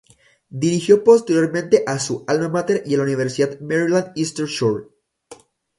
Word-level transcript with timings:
Dirigió 0.49 1.03
posteriormente 1.03 1.83
a 1.85 1.99
su 1.99 2.23
alma 2.27 2.49
máter 2.49 2.81
y 2.87 2.95
a 2.95 2.97
la 2.97 3.03
Universidad 3.03 3.59
Maryland 3.59 4.13
Eastern 4.15 4.47
Shore. 4.47 4.85